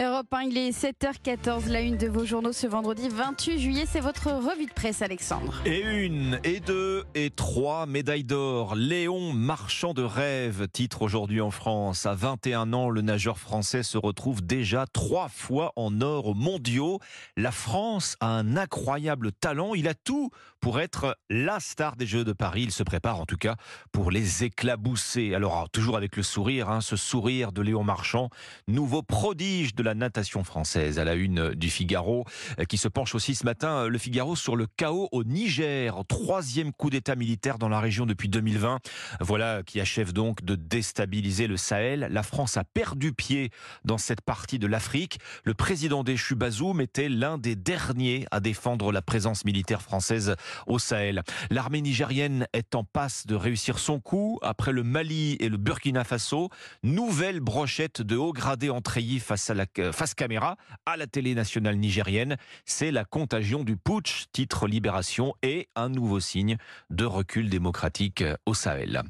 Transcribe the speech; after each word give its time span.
Europe 0.00 0.32
1, 0.32 0.42
il 0.42 0.58
est 0.58 0.70
7h14, 0.70 1.68
la 1.68 1.80
une 1.80 1.96
de 1.96 2.06
vos 2.06 2.24
journaux 2.24 2.52
ce 2.52 2.68
vendredi 2.68 3.08
28 3.08 3.58
juillet. 3.58 3.84
C'est 3.84 3.98
votre 3.98 4.30
revue 4.30 4.66
de 4.66 4.72
presse, 4.72 5.02
Alexandre. 5.02 5.60
Et 5.64 5.80
une, 5.80 6.38
et 6.44 6.60
deux, 6.60 7.02
et 7.16 7.30
trois 7.30 7.84
médailles 7.86 8.22
d'or. 8.22 8.76
Léon, 8.76 9.32
marchand 9.32 9.94
de 9.94 10.04
rêve, 10.04 10.68
titre 10.68 11.02
aujourd'hui 11.02 11.40
en 11.40 11.50
France. 11.50 12.06
À 12.06 12.14
21 12.14 12.72
ans, 12.74 12.90
le 12.90 13.00
nageur 13.00 13.40
français 13.40 13.82
se 13.82 13.98
retrouve 13.98 14.40
déjà 14.40 14.86
trois 14.86 15.28
fois 15.28 15.72
en 15.74 16.00
or 16.00 16.28
aux 16.28 16.34
mondiaux. 16.34 17.00
La 17.36 17.50
France 17.50 18.14
a 18.20 18.28
un 18.28 18.56
incroyable 18.56 19.32
talent. 19.32 19.74
Il 19.74 19.88
a 19.88 19.94
tout 19.94 20.30
pour 20.60 20.78
être 20.78 21.16
la 21.28 21.58
star 21.58 21.96
des 21.96 22.06
Jeux 22.06 22.24
de 22.24 22.32
Paris. 22.32 22.62
Il 22.62 22.72
se 22.72 22.84
prépare 22.84 23.18
en 23.18 23.26
tout 23.26 23.36
cas 23.36 23.56
pour 23.90 24.12
les 24.12 24.44
éclabousser. 24.44 25.34
Alors, 25.34 25.68
toujours 25.70 25.96
avec 25.96 26.16
le 26.16 26.22
sourire, 26.22 26.70
hein, 26.70 26.80
ce 26.80 26.94
sourire 26.94 27.50
de 27.50 27.62
Léon 27.62 27.82
Marchand, 27.82 28.30
nouveau 28.68 29.02
prodige 29.02 29.74
de 29.74 29.82
la 29.82 29.87
natation 29.94 30.44
française 30.44 30.98
à 30.98 31.04
la 31.04 31.14
une 31.14 31.54
du 31.54 31.70
Figaro, 31.70 32.24
euh, 32.58 32.64
qui 32.64 32.76
se 32.76 32.88
penche 32.88 33.14
aussi 33.14 33.34
ce 33.34 33.44
matin, 33.44 33.84
euh, 33.84 33.88
le 33.88 33.98
Figaro, 33.98 34.36
sur 34.36 34.56
le 34.56 34.66
chaos 34.76 35.08
au 35.12 35.24
Niger. 35.24 36.02
Troisième 36.08 36.72
coup 36.72 36.90
d'État 36.90 37.14
militaire 37.16 37.58
dans 37.58 37.68
la 37.68 37.80
région 37.80 38.06
depuis 38.06 38.28
2020. 38.28 38.80
Voilà 39.20 39.62
qui 39.64 39.80
achève 39.80 40.12
donc 40.12 40.44
de 40.44 40.54
déstabiliser 40.56 41.46
le 41.46 41.56
Sahel. 41.56 42.08
La 42.10 42.22
France 42.22 42.56
a 42.56 42.64
perdu 42.64 43.12
pied 43.12 43.50
dans 43.84 43.98
cette 43.98 44.20
partie 44.20 44.58
de 44.58 44.66
l'Afrique. 44.66 45.18
Le 45.44 45.54
président 45.54 46.04
déchu 46.04 46.34
Bazoum 46.34 46.80
était 46.80 47.08
l'un 47.08 47.38
des 47.38 47.56
derniers 47.56 48.26
à 48.30 48.40
défendre 48.40 48.92
la 48.92 49.02
présence 49.02 49.44
militaire 49.44 49.82
française 49.82 50.34
au 50.66 50.78
Sahel. 50.78 51.22
L'armée 51.50 51.80
nigérienne 51.80 52.46
est 52.52 52.74
en 52.74 52.84
passe 52.84 53.26
de 53.26 53.34
réussir 53.34 53.78
son 53.78 54.00
coup 54.00 54.38
après 54.42 54.72
le 54.72 54.82
Mali 54.82 55.36
et 55.40 55.48
le 55.48 55.56
Burkina 55.56 56.04
Faso. 56.04 56.48
Nouvelle 56.82 57.40
brochette 57.40 58.02
de 58.02 58.16
haut 58.16 58.32
gradé 58.32 58.70
en 58.70 58.80
face 59.20 59.50
à 59.50 59.54
la 59.54 59.66
face 59.92 60.14
caméra 60.14 60.56
à 60.86 60.96
la 60.96 61.06
télé 61.06 61.34
nationale 61.34 61.76
nigérienne. 61.76 62.36
C'est 62.64 62.90
la 62.90 63.04
contagion 63.04 63.64
du 63.64 63.76
putsch, 63.76 64.26
titre 64.32 64.66
Libération, 64.66 65.34
et 65.42 65.68
un 65.74 65.88
nouveau 65.88 66.20
signe 66.20 66.56
de 66.90 67.04
recul 67.04 67.48
démocratique 67.48 68.24
au 68.46 68.54
Sahel. 68.54 69.02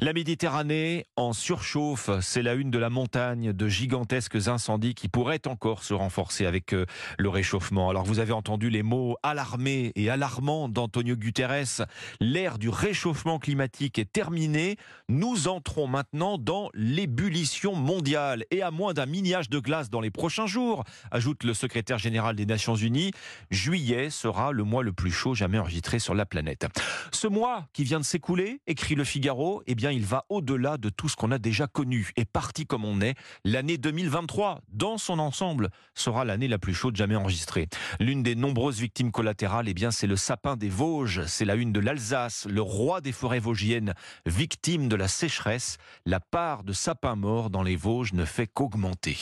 La 0.00 0.12
Méditerranée 0.12 1.06
en 1.16 1.32
surchauffe, 1.32 2.10
c'est 2.20 2.42
la 2.42 2.54
une 2.54 2.70
de 2.70 2.78
la 2.78 2.90
montagne 2.90 3.52
de 3.52 3.68
gigantesques 3.68 4.48
incendies 4.48 4.94
qui 4.94 5.08
pourraient 5.08 5.46
encore 5.46 5.82
se 5.82 5.94
renforcer 5.94 6.46
avec 6.46 6.72
euh, 6.72 6.86
le 7.18 7.28
réchauffement. 7.28 7.90
Alors 7.90 8.04
vous 8.04 8.18
avez 8.18 8.32
entendu 8.32 8.70
les 8.70 8.82
mots 8.82 9.16
alarmés 9.22 9.92
et 9.96 10.10
alarmants 10.10 10.68
d'Antonio 10.68 11.16
Guterres. 11.16 11.86
L'ère 12.20 12.58
du 12.58 12.68
réchauffement 12.68 13.38
climatique 13.38 13.98
est 13.98 14.10
terminée. 14.10 14.76
Nous 15.08 15.48
entrons 15.48 15.86
maintenant 15.86 16.38
dans 16.38 16.70
l'ébullition 16.74 17.74
mondiale 17.74 18.44
et 18.50 18.62
à 18.62 18.70
moins 18.70 18.94
d'un 18.94 19.06
miniage 19.06 19.48
de 19.48 19.58
glace 19.58 19.90
dans 19.90 20.00
les 20.00 20.10
prochains 20.14 20.46
jours, 20.46 20.84
ajoute 21.10 21.44
le 21.44 21.52
secrétaire 21.52 21.98
général 21.98 22.36
des 22.36 22.46
Nations 22.46 22.76
Unies. 22.76 23.10
Juillet 23.50 24.08
sera 24.08 24.52
le 24.52 24.64
mois 24.64 24.82
le 24.82 24.94
plus 24.94 25.10
chaud 25.10 25.34
jamais 25.34 25.58
enregistré 25.58 25.98
sur 25.98 26.14
la 26.14 26.24
planète. 26.24 26.66
Ce 27.12 27.26
mois 27.26 27.66
qui 27.74 27.84
vient 27.84 28.00
de 28.00 28.04
s'écouler, 28.04 28.60
écrit 28.66 28.94
le 28.94 29.04
Figaro, 29.04 29.62
eh 29.66 29.74
bien 29.74 29.90
il 29.90 30.06
va 30.06 30.24
au-delà 30.30 30.78
de 30.78 30.88
tout 30.88 31.08
ce 31.08 31.16
qu'on 31.16 31.32
a 31.32 31.38
déjà 31.38 31.66
connu. 31.66 32.12
Et 32.16 32.24
parti 32.24 32.64
comme 32.64 32.84
on 32.84 33.00
est, 33.00 33.14
l'année 33.44 33.76
2023, 33.76 34.60
dans 34.72 34.96
son 34.96 35.18
ensemble, 35.18 35.68
sera 35.94 36.24
l'année 36.24 36.48
la 36.48 36.58
plus 36.58 36.74
chaude 36.74 36.96
jamais 36.96 37.16
enregistrée. 37.16 37.68
L'une 37.98 38.22
des 38.22 38.36
nombreuses 38.36 38.80
victimes 38.80 39.10
collatérales, 39.10 39.68
eh 39.68 39.74
bien 39.74 39.90
c'est 39.90 40.06
le 40.06 40.16
sapin 40.16 40.56
des 40.56 40.68
Vosges. 40.68 41.26
C'est 41.26 41.44
la 41.44 41.56
une 41.56 41.72
de 41.72 41.80
l'Alsace, 41.80 42.46
le 42.48 42.62
roi 42.62 43.00
des 43.00 43.12
forêts 43.12 43.40
vosgiennes, 43.40 43.94
victime 44.26 44.88
de 44.88 44.96
la 44.96 45.08
sécheresse. 45.08 45.78
La 46.06 46.20
part 46.20 46.62
de 46.62 46.72
sapins 46.72 47.16
morts 47.16 47.50
dans 47.50 47.64
les 47.64 47.76
Vosges 47.76 48.12
ne 48.12 48.24
fait 48.24 48.46
qu'augmenter. 48.46 49.16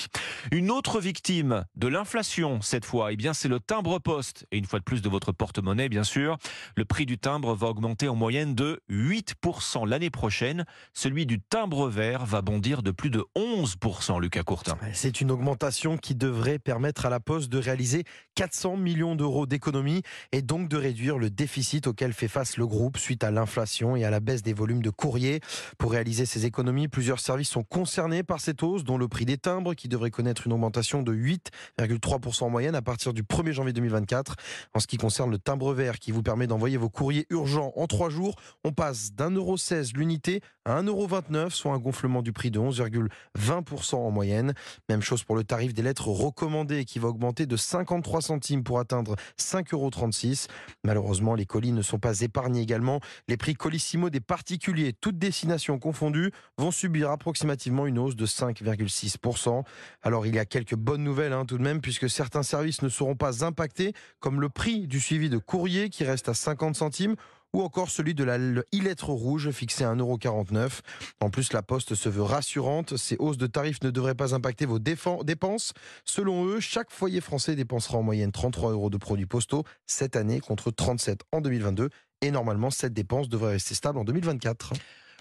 Une 0.50 0.70
autre 0.70 0.81
victime 1.00 1.64
de 1.76 1.88
l'inflation, 1.88 2.60
cette 2.60 2.84
fois, 2.84 3.12
eh 3.12 3.16
bien, 3.16 3.32
c'est 3.34 3.48
le 3.48 3.60
timbre-poste. 3.60 4.46
Et 4.50 4.58
une 4.58 4.64
fois 4.64 4.78
de 4.78 4.84
plus 4.84 5.02
de 5.02 5.08
votre 5.08 5.32
porte-monnaie, 5.32 5.88
bien 5.88 6.04
sûr. 6.04 6.38
Le 6.76 6.84
prix 6.84 7.06
du 7.06 7.18
timbre 7.18 7.54
va 7.54 7.68
augmenter 7.68 8.08
en 8.08 8.14
moyenne 8.14 8.54
de 8.54 8.80
8% 8.90 9.88
l'année 9.88 10.10
prochaine. 10.10 10.64
Celui 10.92 11.26
du 11.26 11.40
timbre 11.40 11.88
vert 11.88 12.26
va 12.26 12.42
bondir 12.42 12.82
de 12.82 12.90
plus 12.90 13.10
de 13.10 13.24
11%, 13.36 14.20
Lucas 14.20 14.42
Courtin. 14.42 14.76
C'est 14.92 15.20
une 15.20 15.30
augmentation 15.30 15.96
qui 15.96 16.14
devrait 16.14 16.58
permettre 16.58 17.06
à 17.06 17.10
la 17.10 17.20
Poste 17.20 17.50
de 17.50 17.58
réaliser 17.58 18.04
400 18.34 18.76
millions 18.76 19.14
d'euros 19.14 19.46
d'économies 19.46 20.02
et 20.32 20.42
donc 20.42 20.68
de 20.68 20.76
réduire 20.76 21.18
le 21.18 21.30
déficit 21.30 21.86
auquel 21.86 22.12
fait 22.12 22.28
face 22.28 22.56
le 22.56 22.66
groupe 22.66 22.98
suite 22.98 23.24
à 23.24 23.30
l'inflation 23.30 23.96
et 23.96 24.04
à 24.04 24.10
la 24.10 24.20
baisse 24.20 24.42
des 24.42 24.52
volumes 24.52 24.82
de 24.82 24.90
courrier. 24.90 25.40
Pour 25.78 25.92
réaliser 25.92 26.26
ces 26.26 26.46
économies, 26.46 26.88
plusieurs 26.88 27.20
services 27.20 27.50
sont 27.50 27.64
concernés 27.64 28.22
par 28.22 28.40
cette 28.40 28.62
hausse, 28.62 28.84
dont 28.84 28.98
le 28.98 29.08
prix 29.08 29.24
des 29.24 29.38
timbres 29.38 29.74
qui 29.74 29.88
devrait 29.88 30.10
connaître 30.10 30.46
une 30.46 30.52
augmentation 30.52 30.71
de 30.72 31.12
8,3% 31.12 32.44
en 32.44 32.50
moyenne 32.50 32.74
à 32.74 32.82
partir 32.82 33.12
du 33.12 33.22
1er 33.22 33.52
janvier 33.52 33.72
2024. 33.72 34.36
En 34.74 34.80
ce 34.80 34.86
qui 34.86 34.96
concerne 34.96 35.30
le 35.30 35.38
timbre 35.38 35.72
vert 35.74 35.98
qui 35.98 36.12
vous 36.12 36.22
permet 36.22 36.46
d'envoyer 36.46 36.76
vos 36.76 36.88
courriers 36.88 37.26
urgents 37.30 37.72
en 37.76 37.86
trois 37.86 38.08
jours, 38.08 38.36
on 38.64 38.72
passe 38.72 39.12
d'un 39.12 39.30
euro 39.30 39.56
16 39.56 39.92
l'unité 39.94 40.40
à 40.64 40.80
1,29€, 40.82 41.50
soit 41.50 41.72
un 41.72 41.78
gonflement 41.78 42.22
du 42.22 42.32
prix 42.32 42.50
de 42.50 42.58
11,20% 42.58 43.96
en 43.96 44.10
moyenne. 44.10 44.54
Même 44.88 45.02
chose 45.02 45.24
pour 45.24 45.36
le 45.36 45.44
tarif 45.44 45.74
des 45.74 45.82
lettres 45.82 46.08
recommandées 46.08 46.84
qui 46.84 46.98
va 46.98 47.08
augmenter 47.08 47.46
de 47.46 47.56
53 47.56 48.22
centimes 48.22 48.62
pour 48.62 48.78
atteindre 48.78 49.16
5,36€. 49.38 50.48
Malheureusement, 50.84 51.34
les 51.34 51.46
colis 51.46 51.72
ne 51.72 51.82
sont 51.82 51.98
pas 51.98 52.20
épargnés 52.20 52.60
également. 52.60 53.00
Les 53.28 53.36
prix 53.36 53.54
colissimo 53.54 54.08
des 54.08 54.20
particuliers, 54.20 54.92
toutes 54.92 55.18
destinations 55.18 55.78
confondues, 55.78 56.30
vont 56.58 56.70
subir 56.70 57.10
approximativement 57.10 57.86
une 57.86 57.98
hausse 57.98 58.16
de 58.16 58.26
5,6%. 58.26 59.64
Alors 60.02 60.26
il 60.26 60.34
y 60.34 60.38
a 60.38 60.44
quelques 60.44 60.61
bonnes 60.70 61.04
nouvelles 61.04 61.32
hein, 61.32 61.44
tout 61.44 61.58
de 61.58 61.62
même, 61.62 61.80
puisque 61.80 62.08
certains 62.08 62.42
services 62.42 62.82
ne 62.82 62.88
seront 62.88 63.16
pas 63.16 63.44
impactés, 63.44 63.92
comme 64.20 64.40
le 64.40 64.48
prix 64.48 64.86
du 64.86 65.00
suivi 65.00 65.28
de 65.28 65.38
courrier 65.38 65.90
qui 65.90 66.04
reste 66.04 66.28
à 66.28 66.34
50 66.34 66.76
centimes 66.76 67.16
ou 67.52 67.62
encore 67.62 67.90
celui 67.90 68.14
de 68.14 68.24
la 68.24 68.38
e-lettre 68.38 69.10
rouge 69.10 69.50
fixée 69.50 69.84
à 69.84 69.94
1,49€. 69.94 70.80
En 71.20 71.30
plus, 71.30 71.52
la 71.52 71.62
Poste 71.62 71.94
se 71.94 72.08
veut 72.08 72.22
rassurante. 72.22 72.96
Ces 72.96 73.16
hausses 73.18 73.36
de 73.36 73.46
tarifs 73.46 73.82
ne 73.82 73.90
devraient 73.90 74.14
pas 74.14 74.34
impacter 74.34 74.64
vos 74.64 74.78
dépenses. 74.78 75.72
Selon 76.04 76.46
eux, 76.46 76.60
chaque 76.60 76.90
foyer 76.90 77.20
français 77.20 77.54
dépensera 77.54 77.98
en 77.98 78.02
moyenne 78.02 78.32
33 78.32 78.72
euros 78.72 78.90
de 78.90 78.96
produits 78.96 79.26
postaux 79.26 79.64
cette 79.86 80.16
année 80.16 80.40
contre 80.40 80.70
37 80.70 81.20
en 81.32 81.40
2022. 81.40 81.90
Et 82.22 82.30
normalement, 82.30 82.70
cette 82.70 82.94
dépense 82.94 83.28
devrait 83.28 83.52
rester 83.52 83.74
stable 83.74 83.98
en 83.98 84.04
2024. 84.04 84.72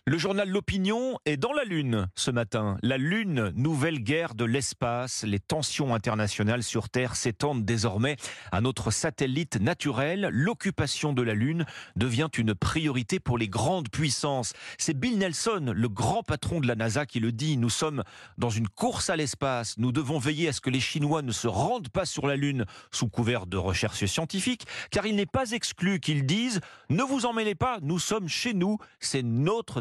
Le 0.07 0.17
journal 0.17 0.49
L'Opinion 0.49 1.19
est 1.25 1.37
dans 1.37 1.53
la 1.53 1.63
Lune 1.63 2.07
ce 2.15 2.31
matin. 2.31 2.75
La 2.81 2.97
Lune, 2.97 3.53
nouvelle 3.55 3.99
guerre 3.99 4.33
de 4.33 4.45
l'espace. 4.45 5.23
Les 5.23 5.37
tensions 5.39 5.93
internationales 5.93 6.63
sur 6.63 6.89
Terre 6.89 7.15
s'étendent 7.15 7.65
désormais 7.65 8.17
à 8.51 8.61
notre 8.61 8.89
satellite 8.89 9.61
naturel. 9.61 10.29
L'occupation 10.31 11.13
de 11.13 11.21
la 11.21 11.35
Lune 11.35 11.67
devient 11.95 12.29
une 12.35 12.55
priorité 12.55 13.19
pour 13.19 13.37
les 13.37 13.47
grandes 13.47 13.89
puissances. 13.89 14.53
C'est 14.79 14.99
Bill 14.99 15.19
Nelson, 15.19 15.71
le 15.71 15.87
grand 15.87 16.23
patron 16.23 16.61
de 16.61 16.67
la 16.67 16.73
NASA, 16.73 17.05
qui 17.05 17.19
le 17.19 17.31
dit. 17.31 17.57
Nous 17.57 17.69
sommes 17.69 18.01
dans 18.39 18.49
une 18.49 18.69
course 18.69 19.11
à 19.11 19.15
l'espace. 19.15 19.77
Nous 19.77 19.91
devons 19.91 20.17
veiller 20.17 20.47
à 20.47 20.53
ce 20.53 20.61
que 20.61 20.71
les 20.71 20.79
Chinois 20.79 21.21
ne 21.21 21.31
se 21.31 21.47
rendent 21.47 21.89
pas 21.89 22.05
sur 22.07 22.25
la 22.25 22.37
Lune 22.37 22.65
sous 22.89 23.07
couvert 23.07 23.45
de 23.45 23.57
recherche 23.57 24.03
scientifique, 24.05 24.65
car 24.89 25.05
il 25.05 25.15
n'est 25.15 25.27
pas 25.27 25.51
exclu 25.51 25.99
qu'ils 25.99 26.25
disent 26.25 26.59
ne 26.89 27.03
vous 27.03 27.27
en 27.27 27.33
mêlez 27.33 27.53
pas, 27.55 27.77
nous 27.83 27.99
sommes 27.99 28.27
chez 28.27 28.55
nous, 28.55 28.79
c'est 28.99 29.21
notre 29.21 29.79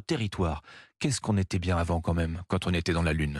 Qu'est-ce 0.98 1.20
qu'on 1.20 1.36
était 1.36 1.58
bien 1.58 1.76
avant 1.76 2.00
quand 2.00 2.14
même, 2.14 2.42
quand 2.48 2.66
on 2.66 2.74
était 2.74 2.92
dans 2.92 3.02
la 3.02 3.12
Lune? 3.12 3.38